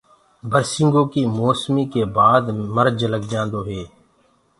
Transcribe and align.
برسينگو 0.49 1.01
مي 1.11 1.21
مي 1.25 1.31
موسمي 1.37 1.83
ڪي 1.93 2.01
بآد 2.15 2.43
مرج 2.75 2.99
لگجآندو 3.13 3.59
هي۔ 3.69 3.83